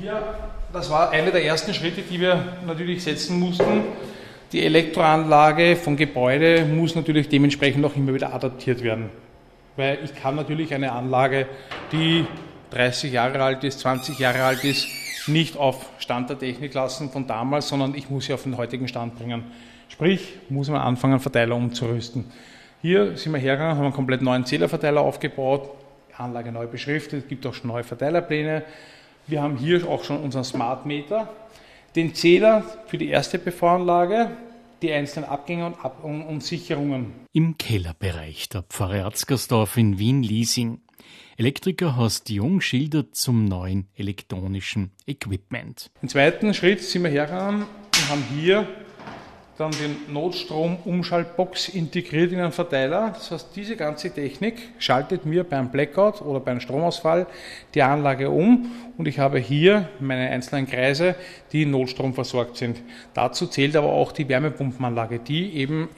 [0.00, 0.22] Hier,
[0.72, 3.82] das war einer der ersten Schritte, die wir natürlich setzen mussten.
[4.52, 9.10] Die Elektroanlage vom Gebäude muss natürlich dementsprechend auch immer wieder adaptiert werden.
[9.76, 11.46] Weil ich kann natürlich eine Anlage,
[11.92, 12.26] die
[12.70, 14.86] 30 Jahre alt ist, 20 Jahre alt ist,
[15.26, 18.88] nicht auf Stand der Technik lassen von damals, sondern ich muss sie auf den heutigen
[18.88, 19.44] Stand bringen.
[19.88, 22.24] Sprich, muss man anfangen, Verteiler umzurüsten.
[22.80, 25.70] Hier sind wir hergegangen, haben einen komplett neuen Zählerverteiler aufgebaut,
[26.16, 28.64] Anlage neu beschriftet, es gibt auch schon neue Verteilerpläne.
[29.26, 31.32] Wir haben hier auch schon unseren Smart Meter,
[31.94, 34.30] den Zähler für die erste PV-Anlage,
[34.82, 37.12] die einzelnen Abgänge und, Ab und, Sicherungen.
[37.32, 40.80] Im Kellerbereich der Pfarre Erzgersdorf in Wien-Liesing.
[41.36, 45.90] Elektriker Horst Jung schildert zum neuen elektronischen Equipment.
[46.02, 48.66] Im zweiten Schritt sind wir hergegangen und haben hier
[49.62, 53.12] dann den Notstrom-Umschaltbox integriert in einen Verteiler.
[53.14, 57.26] Das heißt, diese ganze Technik schaltet mir beim Blackout oder beim Stromausfall
[57.74, 61.14] die Anlage um und ich habe hier meine einzelnen Kreise,
[61.52, 62.82] die Notstrom versorgt sind.
[63.14, 65.88] Dazu zählt aber auch die Wärmepumpenanlage, die eben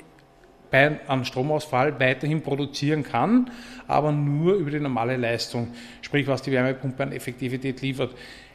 [0.70, 3.50] bei einem Stromausfall weiterhin produzieren kann,
[3.86, 5.68] aber nur über die normale Leistung,
[6.02, 8.10] sprich was die Wärmepumpe an Effektivität liefert.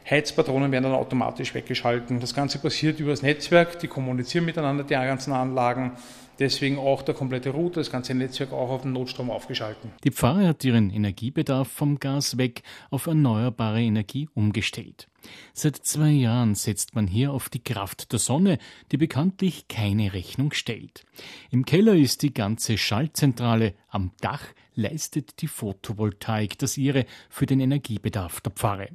[0.08, 2.20] Heizpatronen werden dann automatisch weggeschalten.
[2.20, 5.92] Das Ganze passiert über das Netzwerk, die kommunizieren miteinander, die ganzen Anlagen.
[6.40, 9.90] Deswegen auch der komplette Router, das ganze Netzwerk auch auf den Notstrom aufgeschalten.
[10.04, 15.08] Die Pfarre hat ihren Energiebedarf vom Gas weg auf erneuerbare Energie umgestellt.
[15.52, 18.56] Seit zwei Jahren setzt man hier auf die Kraft der Sonne,
[18.90, 21.04] die bekanntlich keine Rechnung stellt.
[21.50, 24.44] Im Keller ist die ganze Schaltzentrale, am Dach
[24.80, 28.88] leistet die Photovoltaik das ihre für den Energiebedarf der Pfarre.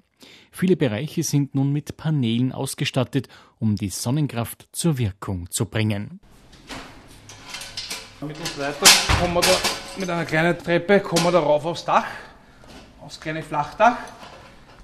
[0.51, 3.27] Viele Bereiche sind nun mit Paneelen ausgestattet,
[3.59, 6.19] um die Sonnenkraft zur Wirkung zu bringen.
[8.21, 8.87] Mit uns weiter
[9.19, 12.05] kommen wir da mit einer kleinen Treppe kommen wir da rauf aufs Dach,
[13.01, 13.97] aufs kleine Flachdach.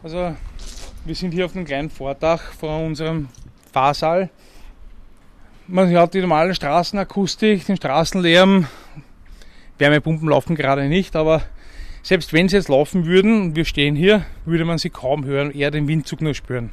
[0.03, 0.35] Also
[1.05, 3.27] wir sind hier auf dem kleinen Vordach vor unserem
[3.73, 4.29] Fahrsaal.
[5.67, 8.67] Man hört die normale Straßenakustik, den Straßenlärm.
[9.81, 11.41] Wärmepumpen laufen gerade nicht, aber
[12.03, 15.51] selbst wenn sie jetzt laufen würden und wir stehen hier, würde man sie kaum hören,
[15.51, 16.71] eher den Windzug nur spüren.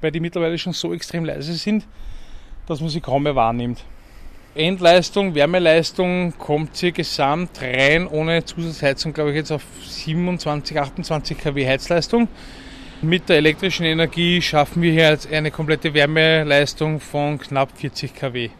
[0.00, 1.86] Weil die mittlerweile schon so extrem leise sind,
[2.66, 3.84] dass man sie kaum mehr wahrnimmt.
[4.56, 11.66] Endleistung, Wärmeleistung kommt hier gesamt rein ohne Zusatzheizung, glaube ich, jetzt auf 27, 28 kW
[11.68, 12.26] Heizleistung.
[13.00, 18.50] Mit der elektrischen Energie schaffen wir hier jetzt eine komplette Wärmeleistung von knapp 40 kW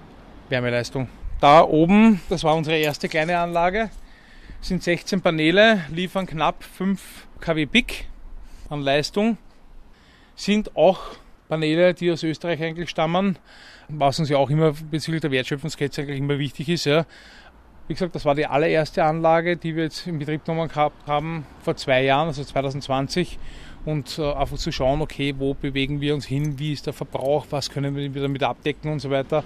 [0.48, 1.08] Wärmeleistung.
[1.40, 3.88] Da oben, das war unsere erste kleine Anlage,
[4.60, 7.00] sind 16 Paneele, liefern knapp 5
[7.40, 8.04] kW Peak
[8.68, 9.38] an Leistung,
[10.36, 11.00] sind auch
[11.48, 13.38] Paneele, die aus Österreich eigentlich stammen,
[13.88, 16.84] was uns ja auch immer bezüglich der Wertschöpfungskette eigentlich immer wichtig ist.
[16.84, 17.06] Ja.
[17.88, 20.70] Wie gesagt, das war die allererste Anlage, die wir jetzt in Betrieb genommen
[21.06, 23.38] haben vor zwei Jahren, also 2020.
[23.86, 27.46] Und äh, einfach zu schauen, okay, wo bewegen wir uns hin, wie ist der Verbrauch,
[27.48, 29.42] was können wir damit abdecken und so weiter.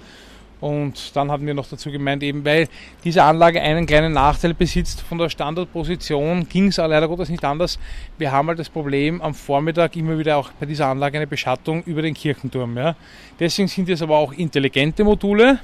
[0.61, 2.67] Und dann haben wir noch dazu gemeint, eben weil
[3.03, 7.77] diese Anlage einen kleinen Nachteil besitzt von der Standardposition, ging es leider Gottes nicht anders.
[8.17, 11.83] Wir haben halt das Problem am Vormittag immer wieder auch bei dieser Anlage eine Beschattung
[11.83, 12.77] über den Kirchenturm.
[12.77, 12.95] Ja.
[13.39, 15.59] Deswegen sind es aber auch intelligente Module,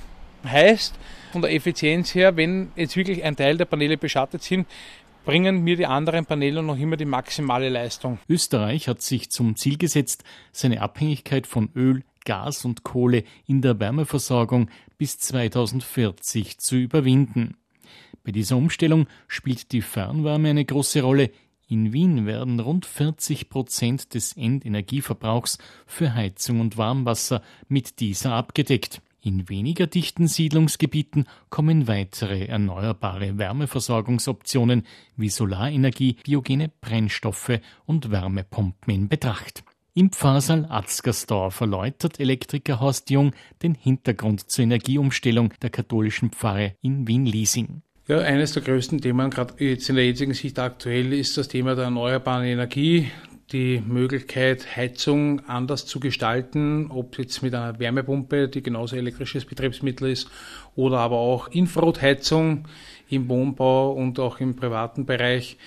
[0.46, 0.94] heißt
[1.32, 4.68] von der Effizienz her, wenn jetzt wirklich ein Teil der Paneele beschattet sind,
[5.24, 8.20] bringen mir die anderen Paneele noch immer die maximale Leistung.
[8.28, 13.80] Österreich hat sich zum Ziel gesetzt, seine Abhängigkeit von Öl, Gas und Kohle in der
[13.80, 17.58] Wärmeversorgung bis 2040 zu überwinden.
[18.24, 21.32] Bei dieser Umstellung spielt die Fernwärme eine große Rolle.
[21.68, 29.02] In Wien werden rund 40 Prozent des Endenergieverbrauchs für Heizung und Warmwasser mit dieser abgedeckt.
[29.24, 34.84] In weniger dichten Siedlungsgebieten kommen weitere erneuerbare Wärmeversorgungsoptionen
[35.16, 39.64] wie Solarenergie, biogene Brennstoffe und Wärmepumpen in Betracht.
[39.94, 47.10] Im Pfarrsaal Atzgersdorf erläutert Elektriker Horst Jung den Hintergrund zur Energieumstellung der katholischen Pfarre in
[47.10, 47.82] Wien-Liesing.
[48.08, 51.76] Ja, eines der größten Themen, gerade jetzt in der jetzigen Sicht aktuell, ist das Thema
[51.76, 53.12] der erneuerbaren Energie,
[53.52, 60.10] die Möglichkeit, Heizung anders zu gestalten, ob jetzt mit einer Wärmepumpe, die genauso elektrisches Betriebsmittel
[60.10, 60.30] ist,
[60.74, 62.66] oder aber auch Infrarotheizung
[63.10, 65.58] im Wohnbau und auch im privaten Bereich.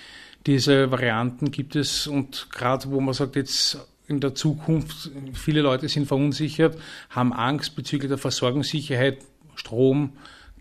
[0.47, 5.89] Diese Varianten gibt es und gerade wo man sagt, jetzt in der Zukunft, viele Leute
[5.89, 6.77] sind verunsichert,
[7.09, 9.19] haben Angst bezüglich der Versorgungssicherheit,
[9.55, 10.13] Strom,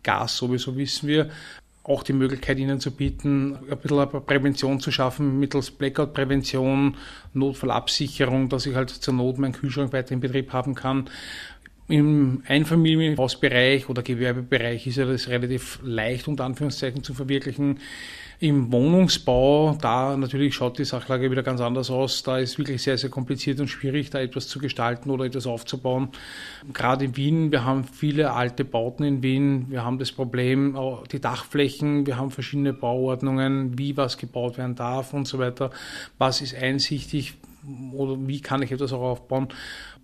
[0.02, 1.31] Gas sowieso wissen wir,
[1.85, 6.96] auch die Möglichkeit ihnen zu bieten, ein bisschen Prävention zu schaffen mittels Blackout-Prävention,
[7.35, 11.11] Notfallabsicherung, dass ich halt zur Not meinen Kühlschrank weiter in Betrieb haben kann.
[11.86, 17.78] Im Einfamilienhausbereich oder Gewerbebereich ist ja das relativ leicht unter Anführungszeichen zu verwirklichen.
[18.40, 22.22] Im Wohnungsbau, da natürlich schaut die Sachlage wieder ganz anders aus.
[22.22, 26.08] Da ist wirklich sehr, sehr kompliziert und schwierig, da etwas zu gestalten oder etwas aufzubauen.
[26.72, 29.66] Gerade in Wien, wir haben viele alte Bauten in Wien.
[29.69, 30.78] Wir haben das Problem,
[31.12, 35.70] die Dachflächen, wir haben verschiedene Bauordnungen, wie was gebaut werden darf und so weiter.
[36.16, 37.34] Was ist einsichtig,
[37.93, 39.49] oder wie kann ich etwas auch aufbauen,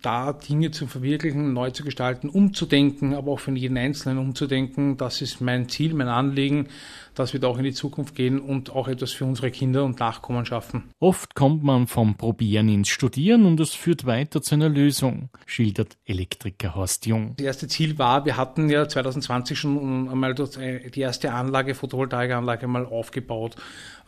[0.01, 4.97] da Dinge zu verwirklichen, neu zu gestalten, umzudenken, aber auch für jeden Einzelnen umzudenken.
[4.97, 6.67] Das ist mein Ziel, mein Anliegen,
[7.15, 9.99] dass wir da auch in die Zukunft gehen und auch etwas für unsere Kinder und
[9.99, 10.89] Nachkommen schaffen.
[10.99, 15.97] Oft kommt man vom Probieren ins Studieren und es führt weiter zu einer Lösung, schildert
[16.05, 17.33] Elektriker Horst Jung.
[17.37, 22.85] Das erste Ziel war, wir hatten ja 2020 schon einmal die erste Anlage, Photovoltaikanlage mal
[22.85, 23.55] aufgebaut,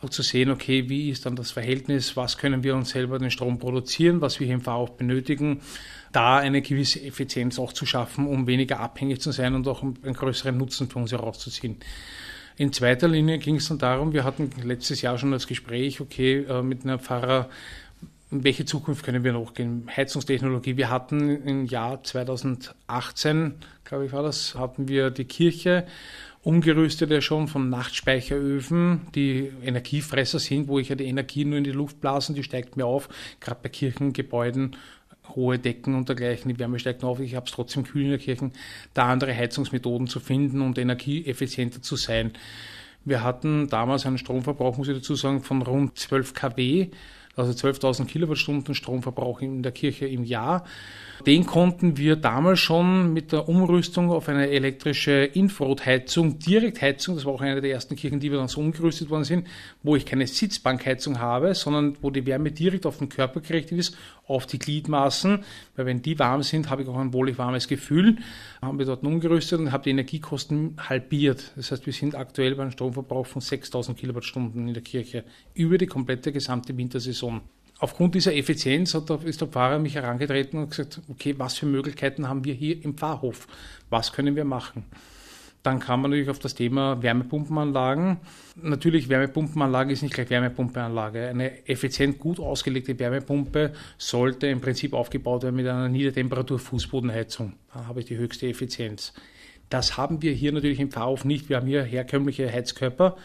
[0.00, 3.30] um zu sehen, okay, wie ist dann das Verhältnis, was können wir uns selber den
[3.30, 5.60] Strom produzieren, was wir hier im Fahrhof benötigen
[6.14, 10.14] da eine gewisse Effizienz auch zu schaffen, um weniger abhängig zu sein und auch einen
[10.14, 11.78] größeren Nutzen für uns herauszuziehen.
[12.56, 16.44] In zweiter Linie ging es dann darum, wir hatten letztes Jahr schon das Gespräch, okay,
[16.48, 17.48] äh, mit einem Pfarrer,
[18.30, 19.88] in welche Zukunft können wir noch gehen?
[19.94, 20.76] Heizungstechnologie.
[20.76, 23.54] Wir hatten im Jahr 2018,
[23.84, 25.86] glaube ich war das, hatten wir die Kirche
[26.44, 31.64] umgerüstet ja schon von Nachtspeicheröfen, die Energiefresser sind, wo ich ja die Energie nur in
[31.64, 33.08] die Luft blasen, die steigt mir auf,
[33.40, 34.76] gerade bei Kirchengebäuden
[35.34, 38.18] hohe Decken und dergleichen, die Wärme steigt auf, ich habe es trotzdem kühl in der
[38.18, 38.50] Kirche,
[38.92, 42.32] da andere Heizungsmethoden zu finden und energieeffizienter zu sein.
[43.04, 46.88] Wir hatten damals einen Stromverbrauch, muss ich dazu sagen, von rund 12 kW,
[47.36, 50.64] also 12.000 Kilowattstunden Stromverbrauch in der Kirche im Jahr.
[51.26, 57.32] Den konnten wir damals schon mit der Umrüstung auf eine elektrische Infrarotheizung, Direktheizung, das war
[57.32, 59.46] auch eine der ersten Kirchen, die wir dann so umgerüstet worden sind,
[59.82, 63.96] wo ich keine Sitzbankheizung habe, sondern wo die Wärme direkt auf den Körper gerichtet ist,
[64.26, 65.44] auf die Gliedmaßen,
[65.76, 68.16] weil wenn die warm sind, habe ich auch ein wohlig warmes Gefühl.
[68.62, 71.52] Haben wir dort umgerüstet und haben die Energiekosten halbiert.
[71.56, 75.78] Das heißt, wir sind aktuell bei einem Stromverbrauch von 6000 Kilowattstunden in der Kirche über
[75.78, 77.42] die komplette gesamte Wintersaison
[77.78, 82.28] aufgrund dieser Effizienz hat, ist der Pfarrer mich herangetreten und gesagt, okay, was für Möglichkeiten
[82.28, 83.46] haben wir hier im Pfarrhof?
[83.90, 84.84] Was können wir machen?
[85.64, 88.18] Dann kam man natürlich auf das Thema Wärmepumpenanlagen.
[88.54, 91.26] Natürlich, Wärmepumpenanlage ist nicht gleich Wärmepumpenanlage.
[91.26, 97.54] Eine effizient gut ausgelegte Wärmepumpe sollte im Prinzip aufgebaut werden mit einer Niedertemperatur-Fußbodenheizung.
[97.72, 99.14] Da habe ich die höchste Effizienz.
[99.70, 101.48] Das haben wir hier natürlich im Pfarrhof nicht.
[101.48, 103.16] Wir haben hier herkömmliche Heizkörper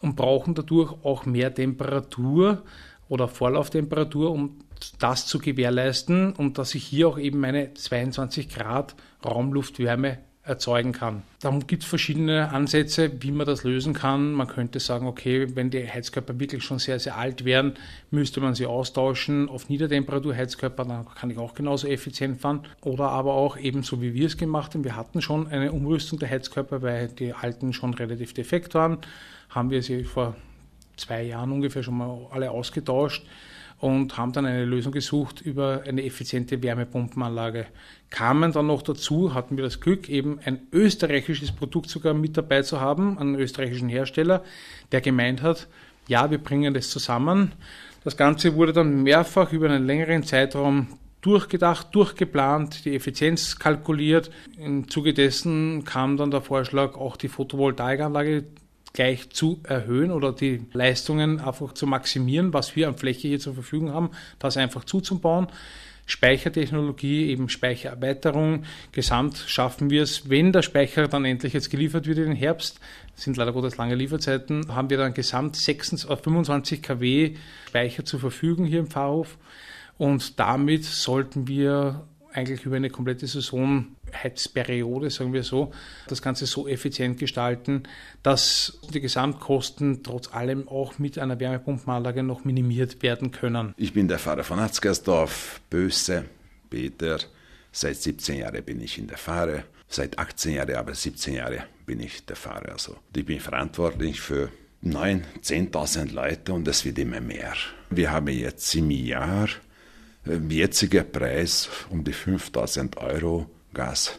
[0.00, 2.62] und brauchen dadurch auch mehr Temperatur
[3.08, 4.60] oder Vorlauftemperatur, um
[5.00, 10.18] das zu gewährleisten und dass ich hier auch eben meine 22 Grad Raumluftwärme
[10.48, 11.22] erzeugen kann.
[11.40, 14.32] Darum gibt es verschiedene Ansätze, wie man das lösen kann.
[14.32, 17.74] Man könnte sagen, okay, wenn die Heizkörper wirklich schon sehr, sehr alt wären,
[18.10, 22.60] müsste man sie austauschen auf Niedertemperatur-Heizkörper, dann kann ich auch genauso effizient fahren.
[22.80, 24.84] Oder aber auch eben so, wie wir es gemacht haben.
[24.84, 28.98] Wir hatten schon eine Umrüstung der Heizkörper, weil die alten schon relativ defekt waren.
[29.50, 30.34] Haben wir sie vor
[30.96, 33.24] zwei Jahren ungefähr schon mal alle ausgetauscht
[33.78, 37.66] und haben dann eine Lösung gesucht über eine effiziente Wärmepumpenanlage.
[38.10, 42.62] Kamen dann noch dazu, hatten wir das Glück, eben ein österreichisches Produkt sogar mit dabei
[42.62, 44.42] zu haben, einen österreichischen Hersteller,
[44.90, 45.68] der gemeint hat,
[46.08, 47.52] ja, wir bringen das zusammen.
[48.02, 50.88] Das Ganze wurde dann mehrfach über einen längeren Zeitraum
[51.20, 54.30] durchgedacht, durchgeplant, die Effizienz kalkuliert.
[54.56, 58.44] Im Zuge dessen kam dann der Vorschlag, auch die Photovoltaikanlage
[58.98, 63.54] gleich zu erhöhen oder die Leistungen einfach zu maximieren, was wir an Fläche hier zur
[63.54, 64.10] Verfügung haben,
[64.40, 65.46] das einfach zuzubauen.
[66.06, 68.64] Speichertechnologie, eben Speichererweiterung.
[68.90, 72.80] Gesamt schaffen wir es, wenn der Speicher dann endlich jetzt geliefert wird den Herbst,
[73.14, 77.36] sind leider Gottes lange Lieferzeiten, haben wir dann gesamt 26, 25 kW
[77.68, 79.38] Speicher zur Verfügung hier im Pfarrhof.
[79.96, 82.04] Und damit sollten wir
[82.38, 83.86] eigentlich über eine komplette Saison
[84.22, 85.72] Heizperiode, sagen wir so,
[86.06, 87.82] das Ganze so effizient gestalten,
[88.22, 93.74] dass die Gesamtkosten trotz allem auch mit einer Wärmepumpenanlage noch minimiert werden können.
[93.76, 96.24] Ich bin der Pfarrer von Atzgersdorf, Böse,
[96.70, 97.18] Peter.
[97.72, 99.64] Seit 17 Jahren bin ich in der Pfarre.
[99.88, 102.72] Seit 18 Jahren, aber 17 Jahre bin ich der Pfarrer.
[102.72, 104.50] Also ich bin verantwortlich für
[104.84, 107.54] 9.000, 10.000 Leute und es wird immer mehr.
[107.90, 109.48] Wir haben jetzt im Jahr
[110.48, 114.18] jetziger Preis um die 5000 Euro Gas,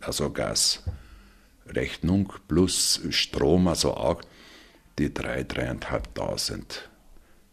[0.00, 4.22] also Gasrechnung plus Strom, also auch
[4.98, 6.64] die 3.000, 3.500.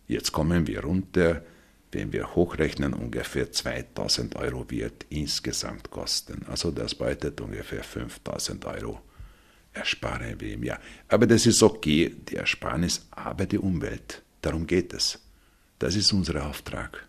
[0.08, 1.44] Jetzt kommen wir runter,
[1.92, 6.46] wenn wir hochrechnen, ungefähr 2000 Euro wird insgesamt kosten.
[6.48, 9.02] Also das bedeutet ungefähr 5000 Euro
[9.74, 10.80] ersparen wir im Jahr.
[11.08, 14.22] Aber das ist okay, die Ersparnis, aber die Umwelt.
[14.42, 15.20] Darum geht es.
[15.78, 17.08] Das ist unser Auftrag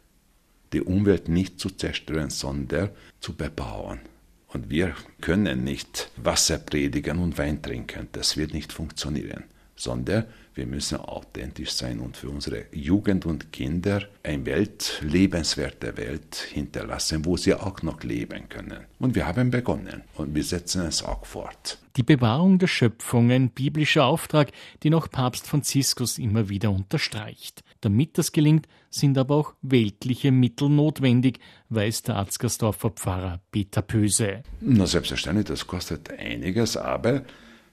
[0.73, 4.01] die Umwelt nicht zu zerstören, sondern zu bebauen.
[4.49, 8.09] Und wir können nicht Wasser predigen und Wein trinken.
[8.13, 9.45] Das wird nicht funktionieren,
[9.77, 10.25] sondern
[10.55, 17.25] wir müssen authentisch sein und für unsere Jugend und Kinder eine Welt, lebenswerte Welt hinterlassen,
[17.25, 18.81] wo sie auch noch leben können.
[18.99, 21.79] Und wir haben begonnen und wir setzen es auch fort.
[21.97, 24.51] Die Bewahrung der Schöpfung, ein biblischer Auftrag,
[24.83, 27.63] den auch Papst Franziskus immer wieder unterstreicht.
[27.81, 34.43] Damit das gelingt, sind aber auch weltliche Mittel notwendig, weiß der Arzgersdorfer Pfarrer Peter Pöse.
[34.61, 37.23] Na, selbstverständlich, das kostet einiges, aber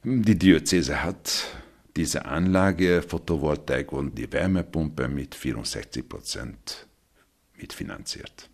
[0.03, 1.47] die Diözese hat
[1.97, 6.87] diese Anlage, Photovoltaik und die Wärmepumpe mit 64 Prozent
[7.59, 8.49] mitfinanziert.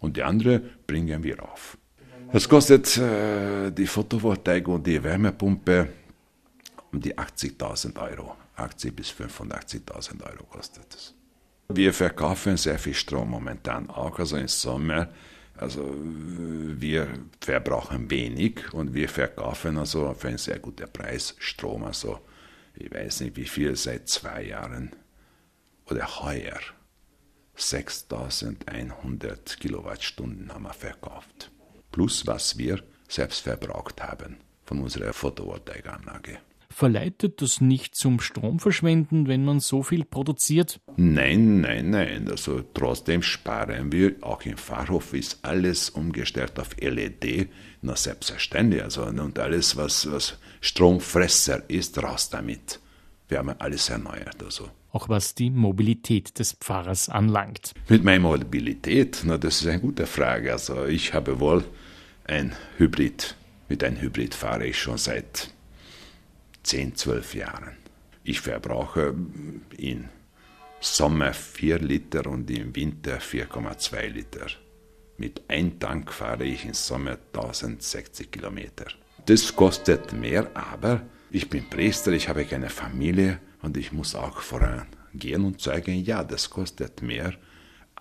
[0.00, 1.76] Und die andere bringen wir auf.
[2.32, 5.88] Es kostet äh, die Photovoltaik und die Wärmepumpe
[6.92, 8.34] um die 80.000 Euro.
[8.58, 11.14] 80 bis 85.000 Euro kostet es.
[11.68, 15.08] Wir verkaufen sehr viel Strom momentan auch, also im Sommer.
[15.56, 17.08] Also wir
[17.40, 21.84] verbrauchen wenig und wir verkaufen also für einen sehr guten Preis Strom.
[21.84, 22.20] Also
[22.74, 24.94] ich weiß nicht wie viel, seit zwei Jahren
[25.86, 26.58] oder heuer
[27.56, 31.50] 6100 Kilowattstunden haben wir verkauft.
[31.90, 36.38] Plus was wir selbst verbraucht haben von unserer Photovoltaikanlage.
[36.78, 40.80] Verleitet das nicht zum Stromverschwenden, wenn man so viel produziert?
[40.96, 42.28] Nein, nein, nein.
[42.30, 44.14] Also trotzdem sparen wir.
[44.20, 47.48] Auch im Fahrhof ist alles umgestellt auf LED.
[47.82, 48.80] Na selbstverständlich.
[48.84, 52.78] Also, und alles, was, was Stromfresser ist, raus damit.
[53.26, 54.40] Wir haben alles erneuert.
[54.40, 54.68] Also.
[54.92, 57.72] Auch was die Mobilität des Pfarrers anlangt.
[57.88, 60.52] Mit meiner Mobilität, na, das ist eine gute Frage.
[60.52, 61.64] Also ich habe wohl
[62.22, 63.34] ein Hybrid.
[63.68, 65.52] Mit einem Hybrid fahre ich schon seit
[66.68, 67.76] 10, 12 Jahren.
[68.24, 69.14] Ich verbrauche
[69.78, 70.04] im
[70.80, 74.48] Sommer 4 Liter und im Winter 4,2 Liter.
[75.16, 78.84] Mit einem Tank fahre ich im Sommer 1060 Kilometer.
[79.24, 84.42] Das kostet mehr, aber ich bin Priester, ich habe keine Familie und ich muss auch
[84.42, 87.32] vorangehen und zeigen, ja, das kostet mehr,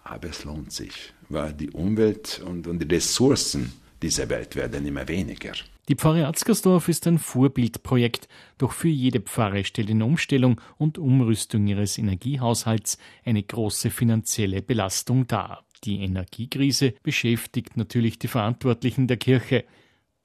[0.03, 3.71] aber es lohnt sich, weil die Umwelt und, und die Ressourcen
[4.01, 5.53] dieser Welt werden immer weniger.
[5.89, 8.27] Die Pfarre Atzgersdorf ist ein Vorbildprojekt,
[8.57, 15.27] doch für jede Pfarre stellt eine Umstellung und Umrüstung ihres Energiehaushalts eine große finanzielle Belastung
[15.27, 15.65] dar.
[15.85, 19.63] Die Energiekrise beschäftigt natürlich die Verantwortlichen der Kirche.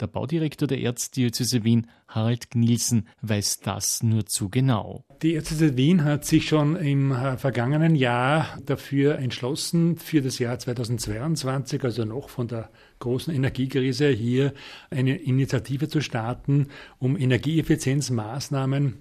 [0.01, 5.05] Der Baudirektor der Erzdiözese Wien, Harald Gnielsen, weiß das nur zu genau.
[5.23, 10.59] Die Diözese Wien hat sich schon im äh, vergangenen Jahr dafür entschlossen, für das Jahr
[10.59, 12.71] 2022, also noch von der
[13.03, 14.55] großen Energiekrise, hier
[14.91, 16.69] eine Initiative zu starten,
[16.99, 18.95] um Energieeffizienzmaßnahmen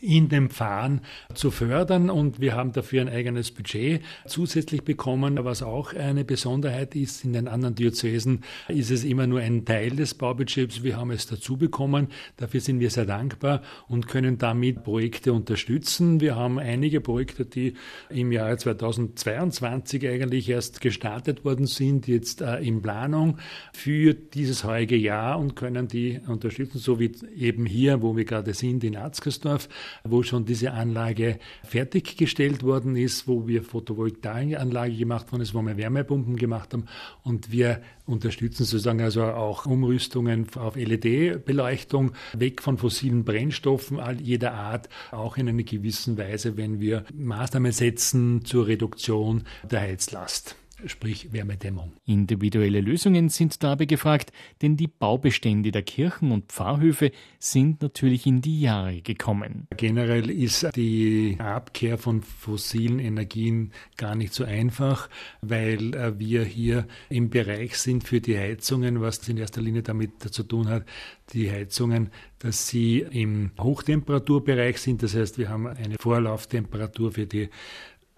[0.00, 1.00] in dem Fahren
[1.34, 6.94] zu fördern und wir haben dafür ein eigenes Budget zusätzlich bekommen, was auch eine Besonderheit
[6.96, 7.24] ist.
[7.24, 10.82] In den anderen Diözesen ist es immer nur ein Teil des Baubudgets.
[10.82, 12.08] Wir haben es dazu bekommen.
[12.36, 16.20] Dafür sind wir sehr dankbar und können damit Projekte unterstützen.
[16.20, 17.74] Wir haben einige Projekte, die
[18.10, 23.38] im Jahre 2022 eigentlich erst gestartet worden sind, jetzt äh, in Planung
[23.72, 28.52] für dieses heutige Jahr und können die unterstützen, so wie eben hier, wo wir gerade
[28.52, 29.68] sind, in Arzgersdorf
[30.04, 35.76] wo schon diese Anlage fertiggestellt worden ist, wo wir Photovoltaikanlage gemacht worden ist, wo wir
[35.76, 36.86] Wärmepumpen gemacht haben.
[37.22, 44.88] Und wir unterstützen sozusagen also auch Umrüstungen auf LED-Beleuchtung, weg von fossilen Brennstoffen jeder Art,
[45.10, 51.92] auch in einer gewissen Weise, wenn wir Maßnahmen setzen zur Reduktion der Heizlast sprich Wärmedämmung.
[52.04, 58.42] Individuelle Lösungen sind dabei gefragt, denn die Baubestände der Kirchen und Pfarrhöfe sind natürlich in
[58.42, 59.68] die Jahre gekommen.
[59.76, 65.08] Generell ist die Abkehr von fossilen Energien gar nicht so einfach,
[65.40, 70.22] weil äh, wir hier im Bereich sind für die Heizungen, was in erster Linie damit
[70.32, 70.84] zu tun hat,
[71.32, 75.02] die Heizungen, dass sie im Hochtemperaturbereich sind.
[75.02, 77.48] Das heißt, wir haben eine Vorlauftemperatur für die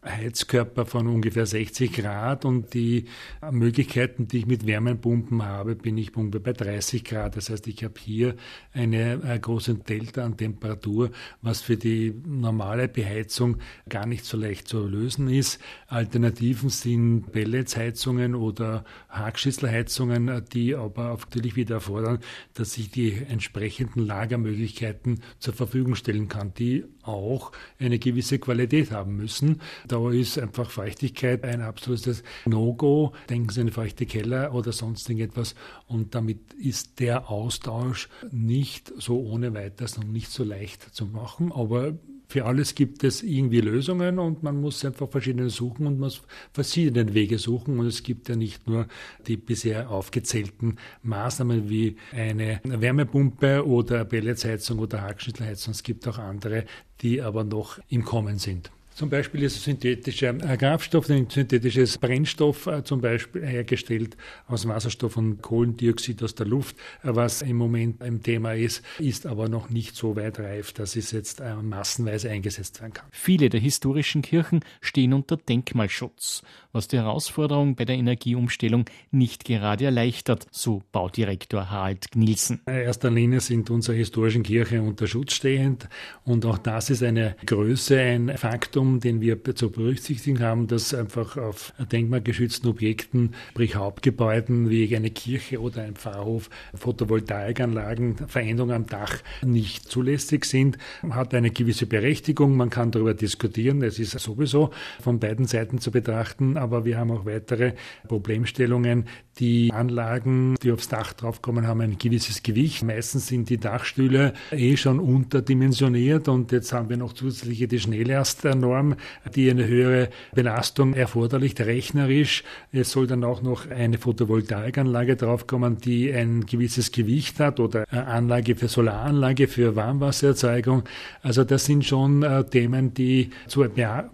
[0.08, 3.04] Heizkörper von ungefähr 60 Grad und die
[3.50, 7.36] Möglichkeiten, die ich mit Wärmepumpen habe, bin ich bei 30 Grad.
[7.36, 8.34] Das heißt, ich habe hier
[8.72, 11.10] eine, eine große Delta an Temperatur,
[11.42, 15.60] was für die normale Beheizung gar nicht so leicht zu lösen ist.
[15.86, 22.18] Alternativen sind Pelletsheizungen oder Hackschüsselheizungen, die aber natürlich wieder erfordern,
[22.54, 29.16] dass ich die entsprechenden Lagermöglichkeiten zur Verfügung stellen kann, die auch eine gewisse Qualität haben
[29.16, 29.60] müssen.
[29.86, 33.12] Da ist einfach Feuchtigkeit ein absolutes No-Go.
[33.28, 35.54] Denken Sie an feuchte Keller oder sonst irgendetwas.
[35.86, 41.50] Und damit ist der Austausch nicht so ohne weiteres und nicht so leicht zu machen.
[41.52, 41.94] Aber
[42.30, 46.20] Für alles gibt es irgendwie Lösungen und man muss einfach verschiedene suchen und muss
[46.52, 47.78] verschiedene Wege suchen.
[47.78, 48.86] Und es gibt ja nicht nur
[49.26, 55.72] die bisher aufgezählten Maßnahmen wie eine Wärmepumpe oder Pelletsheizung oder Hackschnittelheizung.
[55.72, 56.66] Es gibt auch andere,
[57.00, 58.70] die aber noch im Kommen sind.
[58.98, 64.16] Zum Beispiel ist synthetischer Kraftstoff, ein synthetisches Brennstoff äh, zum Beispiel hergestellt
[64.48, 66.74] aus Wasserstoff und Kohlendioxid aus der Luft,
[67.04, 70.96] äh, was im Moment ein Thema ist, ist aber noch nicht so weit reif, dass
[70.96, 73.06] es jetzt äh, massenweise eingesetzt werden kann.
[73.12, 79.84] Viele der historischen Kirchen stehen unter Denkmalschutz, was die Herausforderung bei der Energieumstellung nicht gerade
[79.84, 82.62] erleichtert, so Baudirektor Harald Gnilsen.
[82.66, 85.88] In erster Linie sind unsere historischen Kirchen unter Schutz stehend
[86.24, 90.94] und auch das ist eine Größe, ein Faktum, Faktum, den wir zu berücksichtigen haben, dass
[90.94, 98.86] einfach auf denkmalgeschützten Objekten, sprich Hauptgebäuden wie eine Kirche oder ein Pfarrhof, Photovoltaikanlagen, Veränderungen am
[98.86, 100.78] Dach nicht zulässig sind,
[101.10, 102.56] hat eine gewisse Berechtigung.
[102.56, 103.82] Man kann darüber diskutieren.
[103.82, 107.72] Es ist sowieso von beiden Seiten zu betrachten, aber wir haben auch weitere
[108.06, 109.04] Problemstellungen.
[109.38, 112.82] Die Anlagen, die aufs Dach draufkommen, haben ein gewisses Gewicht.
[112.82, 118.77] Meistens sind die Dachstühle eh schon unterdimensioniert und jetzt haben wir noch zusätzliche die Schnelllastnorm
[118.78, 118.94] Form,
[119.34, 122.44] die eine höhere Belastung erforderlich, rechnerisch.
[122.72, 128.54] Es soll dann auch noch eine Photovoltaikanlage draufkommen, die ein gewisses Gewicht hat oder Anlage
[128.54, 130.84] für Solaranlage, für Warmwassererzeugung.
[131.22, 133.64] Also das sind schon äh, Themen, die zu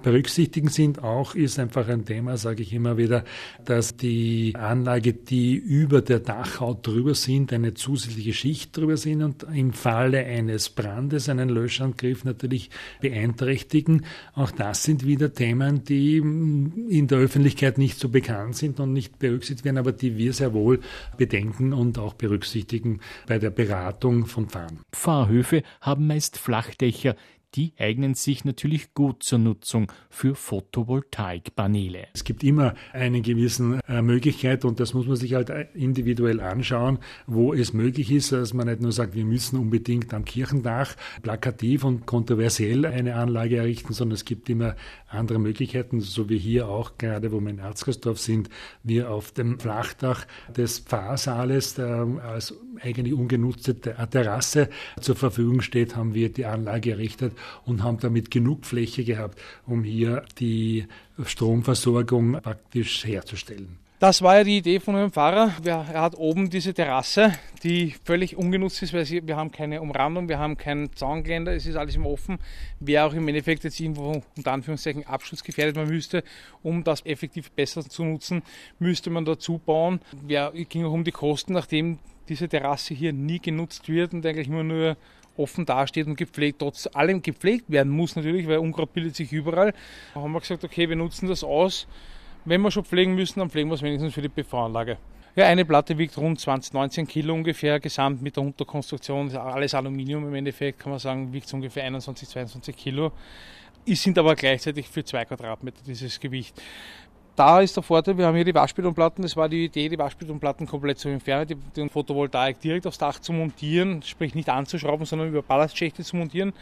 [0.03, 1.03] berücksichtigen sind.
[1.03, 3.25] Auch ist einfach ein Thema, sage ich immer wieder,
[3.65, 9.47] dass die Anlage, die über der Dachhaut drüber sind, eine zusätzliche Schicht drüber sind und
[9.55, 14.07] im Falle eines Brandes einen Löschangriff natürlich beeinträchtigen.
[14.45, 19.19] Auch das sind wieder Themen, die in der Öffentlichkeit nicht so bekannt sind und nicht
[19.19, 20.81] berücksichtigt werden, aber die wir sehr wohl
[21.17, 24.81] bedenken und auch berücksichtigen bei der Beratung von Farmen.
[24.93, 27.17] Pfarrhöfe haben meist Flachdächer,
[27.55, 32.09] die eignen sich natürlich gut zur Nutzung für Photovoltaikpaneele.
[32.13, 36.41] Es gibt immer eine gewisse äh, Möglichkeit und das muss man sich halt äh, individuell
[36.41, 40.97] anschauen, wo es möglich ist, dass man nicht nur sagt, wir müssen unbedingt am Kirchendach
[41.23, 44.75] plakativ und kontroversiell eine Anlage errichten, sondern es gibt immer
[45.09, 48.51] andere Möglichkeiten, so wie hier auch gerade, wo wir in Erzgersdorf sind,
[48.83, 54.69] wir auf dem Flachdach des Pfarrsaales der als eigentlich ungenutzte Terrasse
[55.01, 57.33] zur Verfügung steht, haben wir die Anlage errichtet
[57.65, 60.87] und haben damit genug Fläche gehabt, um hier die
[61.25, 63.79] Stromversorgung praktisch herzustellen.
[64.01, 65.53] Das war ja die Idee von einem Fahrer.
[65.65, 70.39] Er hat oben diese Terrasse, die völlig ungenutzt ist, weil wir haben keine Umrandung, wir
[70.39, 72.39] haben kein Zaungeländer, es ist alles im Offen.
[72.81, 75.77] Wäre auch im Endeffekt jetzt irgendwo unter Anführungszeichen abschutzgefährdet.
[75.77, 76.23] Man müsste,
[76.63, 78.43] um das effektiv besser zu nutzen,
[78.79, 80.01] müsste man dazu bauen.
[80.29, 84.49] Ja, ging auch um die Kosten, nachdem diese Terrasse hier nie genutzt wird und eigentlich
[84.49, 84.97] immer nur
[85.37, 89.75] offen dasteht und gepflegt, trotz allem gepflegt werden muss natürlich, weil Unkraut bildet sich überall.
[90.15, 91.87] Da haben wir gesagt, okay, wir nutzen das aus.
[92.45, 94.99] Wenn wir schon pflegen müssen, dann pflegen wir es wenigstens für die PV-Anlage.
[95.37, 100.29] Ja, eine Platte wiegt rund 20, 19 Kilo ungefähr, gesamt mit der Unterkonstruktion, alles Aluminium
[100.29, 103.11] im Endeffekt, kann man sagen, wiegt ungefähr 21, 22 Kilo.
[103.87, 106.55] Es sind aber gleichzeitig für zwei Quadratmeter dieses Gewicht
[107.37, 109.23] da ist der Vorteil, wir haben hier die Waschbetonplatten.
[109.23, 113.19] Das war die Idee, die Waschbetonplatten komplett zu entfernen, die, die Photovoltaik direkt aufs Dach
[113.19, 116.53] zu montieren, sprich nicht anzuschrauben, sondern über Ballastschächte zu montieren.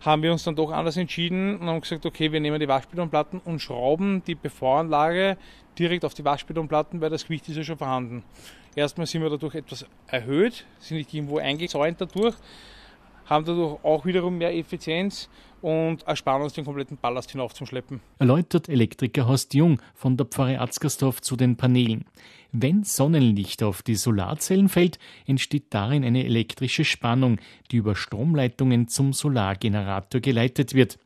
[0.00, 3.40] Haben wir uns dann doch anders entschieden und haben gesagt, okay, wir nehmen die Waschbetonplatten
[3.44, 5.38] und schrauben die PV-Anlage
[5.78, 8.22] direkt auf die Waschbetonplatten, weil das Gewicht ist ja schon vorhanden.
[8.74, 12.34] Erstmal sind wir dadurch etwas erhöht, sind nicht irgendwo eingezäunt dadurch,
[13.28, 15.28] haben dadurch auch wiederum mehr Effizienz
[15.60, 18.00] und ersparen uns den kompletten Ballast hinauf zum Schleppen.
[18.18, 22.04] Erläutert Elektriker Horst Jung von der Pfarre Atzgersdorf zu den Paneelen.
[22.52, 27.38] Wenn Sonnenlicht auf die Solarzellen fällt, entsteht darin eine elektrische Spannung,
[27.70, 30.98] die über Stromleitungen zum Solargenerator geleitet wird.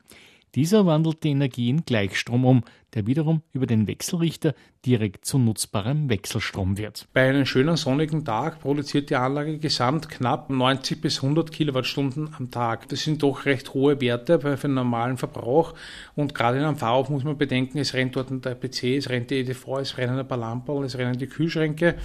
[0.55, 2.63] Dieser wandelt die Energie in Gleichstrom um,
[2.93, 4.53] der wiederum über den Wechselrichter
[4.85, 7.07] direkt zu nutzbarem Wechselstrom wird.
[7.11, 12.51] Bei einem schönen sonnigen Tag produziert die Anlage gesamt knapp 90 bis 100 Kilowattstunden am
[12.51, 12.87] Tag.
[12.89, 15.73] Das sind doch recht hohe Werte für einen normalen Verbrauch
[16.15, 19.31] und gerade in einem Fahrhof muss man bedenken, es rennt dort der PC, es rennt
[19.31, 21.95] die EDV, es rennen ein paar Lampen, es rennen die Kühlschränke.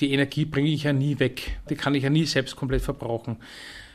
[0.00, 3.36] Die Energie bringe ich ja nie weg, die kann ich ja nie selbst komplett verbrauchen.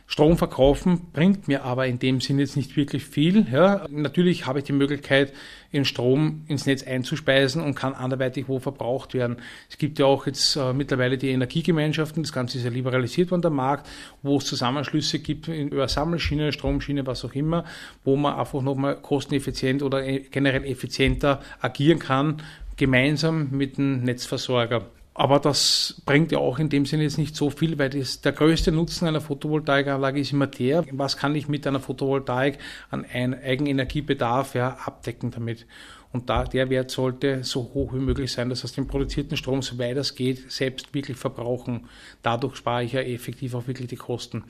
[0.09, 3.45] Strom verkaufen bringt mir aber in dem Sinn jetzt nicht wirklich viel.
[3.51, 3.85] Ja.
[3.89, 5.33] Natürlich habe ich die Möglichkeit,
[5.73, 9.35] den Strom ins Netz einzuspeisen und kann anderweitig wo verbraucht werden.
[9.69, 13.41] Es gibt ja auch jetzt äh, mittlerweile die Energiegemeinschaften, das Ganze ist ja liberalisiert worden,
[13.41, 13.89] der Markt,
[14.23, 17.65] wo es Zusammenschlüsse gibt über Sammelschiene, Stromschiene, was auch immer,
[18.05, 22.41] wo man einfach nochmal kosteneffizient oder generell effizienter agieren kann,
[22.77, 24.85] gemeinsam mit dem Netzversorger.
[25.19, 28.34] Aber das bringt ja auch in dem Sinne jetzt nicht so viel, weil das, der
[28.34, 32.60] größte Nutzen einer Photovoltaikanlage ist immer der, was kann ich mit einer Photovoltaik
[32.91, 35.65] an Eigenenergiebedarf ja, abdecken damit.
[36.12, 39.63] Und da, der Wert sollte so hoch wie möglich sein, dass aus dem produzierten Strom,
[39.63, 41.88] soweit es geht, selbst wirklich verbrauchen.
[42.21, 44.43] Dadurch spare ich ja effektiv auch wirklich die Kosten.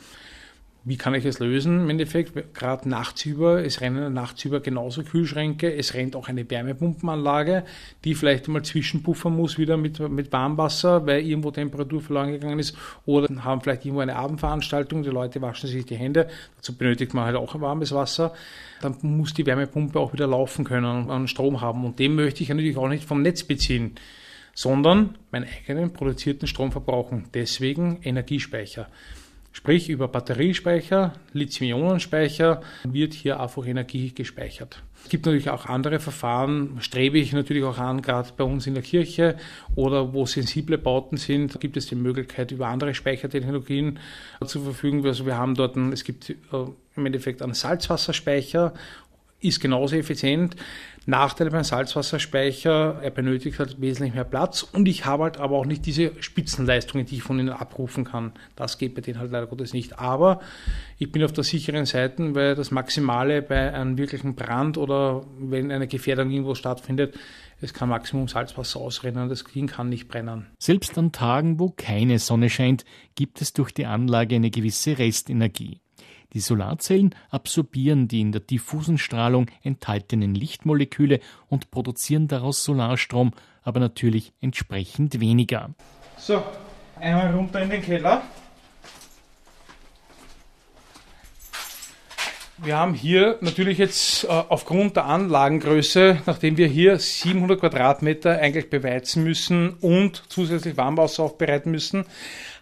[0.88, 1.82] Wie kann ich es lösen?
[1.82, 6.50] Im Endeffekt, gerade nachts über, es rennen nachts über genauso Kühlschränke, es rennt auch eine
[6.50, 7.66] Wärmepumpenanlage,
[8.06, 12.78] die vielleicht mal zwischenpuffern muss wieder mit, mit Warmwasser, weil irgendwo Temperatur verloren gegangen ist,
[13.06, 17.26] oder haben vielleicht irgendwo eine Abendveranstaltung, die Leute waschen sich die Hände, dazu benötigt man
[17.26, 18.34] halt auch warmes Wasser.
[18.82, 21.84] Dann muss die Wärmepumpe auch wieder laufen können und Strom haben.
[21.84, 23.96] Und den möchte ich natürlich auch nicht vom Netz beziehen
[24.54, 27.26] sondern meinen eigenen produzierten Strom verbrauchen.
[27.36, 28.88] Deswegen Energiespeicher.
[29.58, 34.84] Sprich, über Batteriespeicher, Lithium-Ionen-Speicher wird hier einfach Energie gespeichert.
[35.04, 38.76] Es gibt natürlich auch andere Verfahren, strebe ich natürlich auch an, gerade bei uns in
[38.76, 39.36] der Kirche
[39.74, 43.98] oder wo sensible Bauten sind, gibt es die Möglichkeit, über andere Speichertechnologien
[44.46, 45.04] zu verfügen.
[45.04, 46.36] Also wir haben dort, es gibt äh,
[46.96, 48.76] im Endeffekt einen Salzwasserspeicher,
[49.40, 50.56] ist genauso effizient.
[51.10, 55.66] Nachteil beim Salzwasserspeicher, er benötigt halt wesentlich mehr Platz und ich habe halt aber auch
[55.66, 58.34] nicht diese Spitzenleistungen, die ich von ihnen abrufen kann.
[58.58, 60.00] Das geht bei denen halt leider Gottes nicht.
[60.00, 60.42] Aber
[60.98, 65.72] ich bin auf der sicheren Seite, weil das Maximale bei einem wirklichen Brand oder wenn
[65.72, 67.18] eine Gefährdung irgendwo stattfindet,
[67.62, 70.48] es kann Maximum Salzwasser ausrennen, das Ding kann nicht brennen.
[70.60, 72.84] Selbst an Tagen, wo keine Sonne scheint,
[73.16, 75.80] gibt es durch die Anlage eine gewisse Restenergie.
[76.34, 83.32] Die Solarzellen absorbieren die in der diffusen Strahlung enthaltenen Lichtmoleküle und produzieren daraus Solarstrom,
[83.64, 85.72] aber natürlich entsprechend weniger.
[86.18, 86.44] So,
[87.00, 88.24] einmal runter in den Keller.
[92.60, 98.72] Wir haben hier natürlich jetzt äh, aufgrund der Anlagengröße, nachdem wir hier 700 Quadratmeter eigentlich
[98.72, 102.06] beweizen müssen und zusätzlich Warmwasser aufbereiten müssen,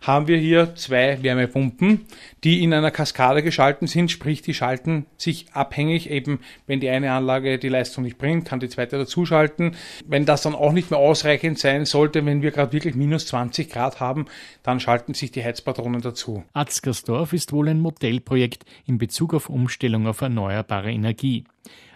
[0.07, 2.05] haben wir hier zwei Wärmepumpen,
[2.43, 7.11] die in einer Kaskade geschalten sind, sprich die schalten sich abhängig, eben wenn die eine
[7.11, 9.75] Anlage die Leistung nicht bringt, kann die zweite dazuschalten.
[10.05, 13.69] Wenn das dann auch nicht mehr ausreichend sein sollte, wenn wir gerade wirklich minus 20
[13.69, 14.25] Grad haben,
[14.63, 16.43] dann schalten sich die Heizpatronen dazu.
[16.53, 21.45] Atzgersdorf ist wohl ein Modellprojekt in Bezug auf Umstellung auf erneuerbare Energie.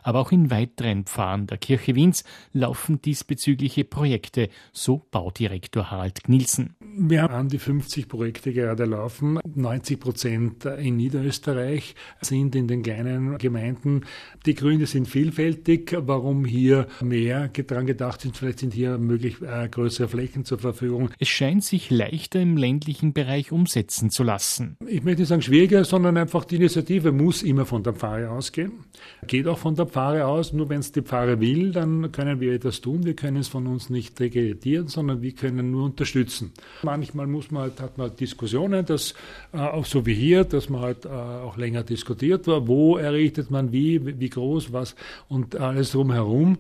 [0.03, 6.75] Aber auch in weiteren Pfarren der Kirche Wiens laufen diesbezügliche Projekte, so Baudirektor Harald Gnilsen.
[6.81, 9.39] Wir haben an die 50 Projekte gerade laufen.
[9.55, 14.01] 90 Prozent in Niederösterreich sind in den kleinen Gemeinden.
[14.45, 15.95] Die Gründe sind vielfältig.
[15.97, 21.09] Warum hier mehr dran gedacht sind, vielleicht sind hier möglich äh, größere Flächen zur Verfügung.
[21.19, 24.77] Es scheint sich leichter im ländlichen Bereich umsetzen zu lassen.
[24.87, 28.71] Ich möchte nicht sagen schwieriger, sondern einfach die Initiative muss immer von der Pfarre ausgehen.
[29.27, 30.53] Geht auch von der Pfarre aus.
[30.53, 33.05] Nur wenn es die Pfarre will, dann können wir etwas tun.
[33.05, 36.53] Wir können es von uns nicht degradieren, sondern wir können nur unterstützen.
[36.83, 39.13] Manchmal muss man halt, hat man halt Diskussionen, dass
[39.53, 43.51] äh, auch so wie hier, dass man halt äh, auch länger diskutiert war, wo errichtet
[43.51, 44.95] man wie, wie groß, was
[45.27, 46.59] und alles drumherum.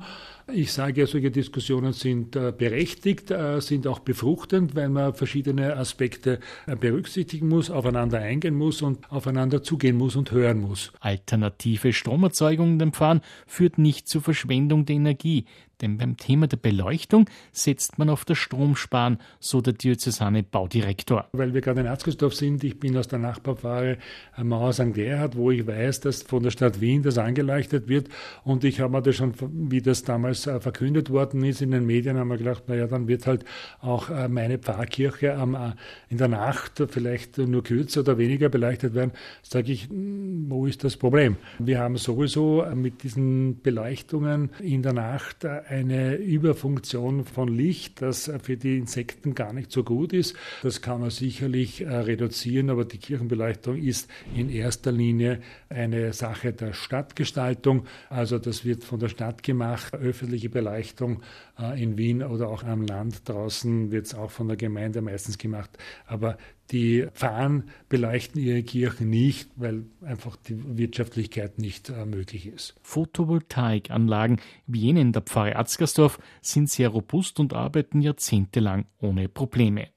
[0.53, 6.39] Ich sage, solche Diskussionen sind äh, berechtigt, äh, sind auch befruchtend, weil man verschiedene Aspekte
[6.65, 10.91] äh, berücksichtigen muss, aufeinander eingehen muss und aufeinander zugehen muss und hören muss.
[10.99, 15.45] Alternative Stromerzeugung in dem Fahren führt nicht zur Verschwendung der Energie,
[15.81, 21.27] denn beim Thema der Beleuchtung setzt man auf das Stromsparen, so der diözesane Baudirektor.
[21.31, 23.97] Weil wir gerade in Erzgersdorf sind, ich bin aus der Nachbarpfarre
[24.37, 24.93] Mauer St.
[24.93, 28.09] Gerhard, wo ich weiß, dass von der Stadt Wien das angeleuchtet wird.
[28.43, 29.33] Und ich habe mir das schon,
[29.69, 33.07] wie das damals äh, verkündet worden ist in den Medien, haben wir gedacht, naja, dann
[33.07, 33.45] wird halt
[33.81, 35.71] auch äh, meine Pfarrkirche äh,
[36.09, 39.11] in der Nacht vielleicht nur kürzer oder weniger beleuchtet werden.
[39.41, 41.37] Sage ich, hm, wo ist das Problem?
[41.59, 48.57] Wir haben sowieso mit diesen Beleuchtungen in der Nacht eine Überfunktion von Licht, das für
[48.57, 50.35] die Insekten gar nicht so gut ist.
[50.63, 56.53] Das kann man sicherlich äh, reduzieren, aber die Kirchenbeleuchtung ist in erster Linie eine Sache
[56.53, 57.85] der Stadtgestaltung.
[58.09, 59.93] Also das wird von der Stadt gemacht.
[59.93, 61.21] Öffentliche Beleuchtung
[61.59, 65.37] äh, in Wien oder auch am Land draußen wird es auch von der Gemeinde meistens
[65.37, 65.69] gemacht.
[66.07, 66.37] Aber
[66.71, 72.75] die Pfarren beleuchten ihre Kirchen nicht, weil einfach die Wirtschaftlichkeit nicht äh, möglich ist.
[72.83, 79.87] Photovoltaikanlagen wie jene in der Pfarre Atzgersdorf sind sehr robust und arbeiten jahrzehntelang ohne Probleme.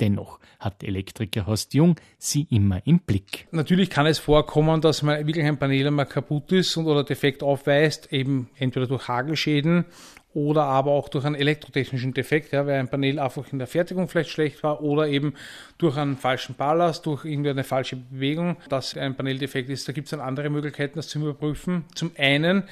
[0.00, 3.46] Dennoch hat Elektriker Horst Jung sie immer im Blick.
[3.50, 7.42] Natürlich kann es vorkommen, dass mal wirklich ein Panel einmal kaputt ist und oder defekt
[7.42, 9.84] aufweist, eben entweder durch Hagelschäden
[10.32, 14.08] oder aber auch durch einen elektrotechnischen Defekt, ja, weil ein Panel einfach in der Fertigung
[14.08, 15.34] vielleicht schlecht war oder eben
[15.78, 19.88] durch einen falschen Ballast, durch irgendwie eine falsche Bewegung, dass ein Panel defekt ist.
[19.88, 21.84] Da gibt es dann andere Möglichkeiten, das zu überprüfen.
[21.94, 22.64] Zum einen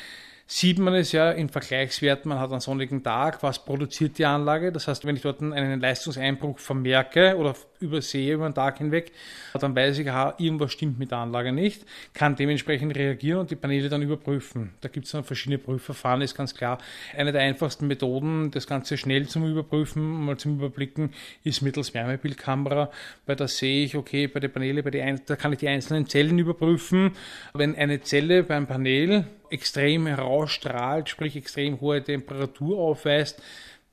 [0.46, 4.72] sieht man es ja in Vergleichswerten, man hat einen sonnigen Tag, was produziert die Anlage.
[4.72, 9.12] Das heißt, wenn ich dort einen Leistungseinbruch vermerke oder übersehe über den Tag hinweg,
[9.58, 13.56] dann weiß ich, aha, irgendwas stimmt mit der Anlage nicht, kann dementsprechend reagieren und die
[13.56, 14.74] Paneele dann überprüfen.
[14.80, 16.78] Da gibt es dann verschiedene Prüfverfahren, ist ganz klar.
[17.16, 21.10] Eine der einfachsten Methoden, das Ganze schnell zum Überprüfen, mal zum Überblicken,
[21.44, 22.90] ist mittels Wärmebildkamera,
[23.26, 26.06] weil da sehe ich, okay, bei den Paneelen, bei die, da kann ich die einzelnen
[26.06, 27.12] Zellen überprüfen.
[27.54, 33.42] Wenn eine Zelle beim Panel extrem herausstrahlt, sprich extrem hohe Temperatur aufweist,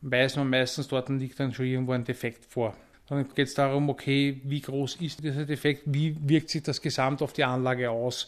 [0.01, 2.75] weiß man meistens, dort liegt dann schon irgendwo ein Defekt vor.
[3.07, 7.21] Dann geht es darum, okay, wie groß ist dieser Defekt, wie wirkt sich das Gesamt
[7.21, 8.27] auf die Anlage aus,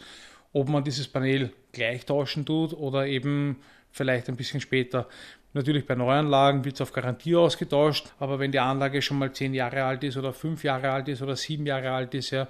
[0.54, 3.58] ob man dieses Panel gleich tauschen tut oder eben
[3.92, 5.08] vielleicht ein bisschen später.
[5.54, 9.54] Natürlich bei Neuanlagen wird es auf Garantie ausgetauscht, aber wenn die Anlage schon mal zehn
[9.54, 12.48] Jahre alt ist oder fünf Jahre alt ist oder sieben Jahre alt ist, ja,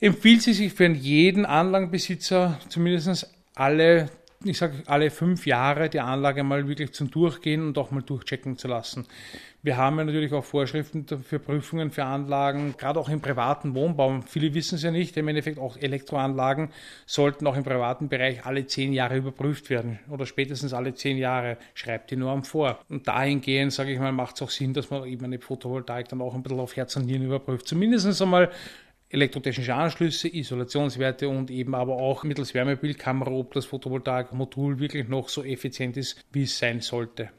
[0.00, 4.08] empfiehlt sie sich für jeden Anlagenbesitzer zumindest alle,
[4.44, 8.56] ich sage alle fünf Jahre die Anlage mal wirklich zum Durchgehen und auch mal durchchecken
[8.56, 9.06] zu lassen.
[9.64, 14.20] Wir haben ja natürlich auch Vorschriften für Prüfungen für Anlagen, gerade auch im privaten Wohnbau.
[14.26, 16.70] Viele wissen es ja nicht, im Endeffekt auch Elektroanlagen
[17.06, 21.58] sollten auch im privaten Bereich alle zehn Jahre überprüft werden oder spätestens alle zehn Jahre,
[21.74, 22.80] schreibt die Norm vor.
[22.88, 26.22] Und dahingehend, sage ich mal, macht es auch Sinn, dass man eben eine Photovoltaik dann
[26.22, 27.68] auch ein bisschen auf Herz und Nieren überprüft.
[27.68, 28.50] Zumindest einmal
[29.10, 35.44] elektrotechnische Anschlüsse, Isolationswerte und eben aber auch mittels Wärmebildkamera, ob das Photovoltaikmodul wirklich noch so
[35.44, 37.30] effizient ist, wie es sein sollte.